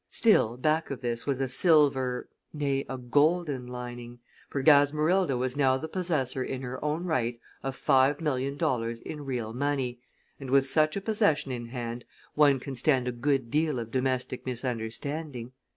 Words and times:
Still, 0.09 0.57
back 0.57 0.89
of 0.89 1.01
this 1.01 1.27
was 1.27 1.39
a 1.39 1.47
silver 1.47 2.27
nay, 2.51 2.87
a 2.89 2.97
golden 2.97 3.67
lining, 3.67 4.17
for 4.49 4.63
Gasmerilda 4.63 5.37
was 5.37 5.55
now 5.55 5.77
the 5.77 5.87
possessor 5.87 6.43
in 6.43 6.63
her 6.63 6.83
own 6.83 7.03
right 7.03 7.39
of 7.61 7.75
five 7.75 8.19
million 8.19 8.57
dollars 8.57 8.99
in 8.99 9.23
real 9.25 9.53
money, 9.53 9.99
and 10.39 10.49
with 10.49 10.65
such 10.65 10.95
a 10.97 11.01
possession 11.01 11.51
in 11.51 11.67
hand 11.67 12.03
one 12.33 12.59
can 12.59 12.73
stand 12.75 13.07
a 13.07 13.11
good 13.11 13.51
deal 13.51 13.77
of 13.77 13.91
domestic 13.91 14.43
misunderstanding. 14.43 15.51